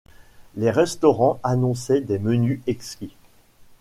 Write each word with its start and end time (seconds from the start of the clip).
Les 0.55 0.71
restaurants 0.71 1.39
annonçaient 1.43 2.01
des 2.01 2.17
menus 2.17 2.59
exquis. 2.65 3.13